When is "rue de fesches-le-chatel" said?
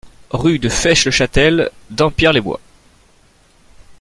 0.31-1.69